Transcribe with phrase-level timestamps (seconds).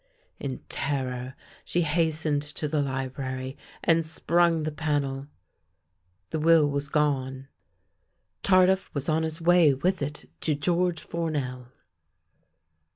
[0.39, 5.27] In terror she hastened to the library and sprung the panel.
[6.31, 7.49] The will was gone.
[8.41, 11.67] Tardif was on his way with it to George Fournel.